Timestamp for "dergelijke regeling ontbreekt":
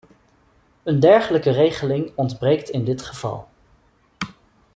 0.99-2.69